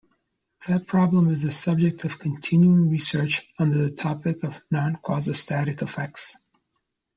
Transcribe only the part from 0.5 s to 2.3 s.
That problem is a subject of